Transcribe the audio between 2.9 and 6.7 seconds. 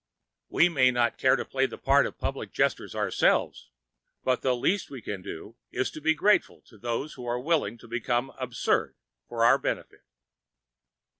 ourselves, but the least we can do is to be grateful